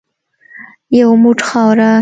یو 0.99 1.09
موټ 1.23 1.39
خاوره. 1.47 1.89